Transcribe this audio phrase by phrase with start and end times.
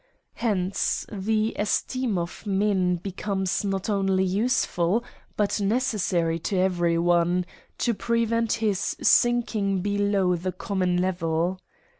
[0.33, 5.03] Hence the esteem of men becomes not only useful
[5.37, 7.45] but necessary to every one,
[7.77, 11.59] to prevent his sinking below the common le vel.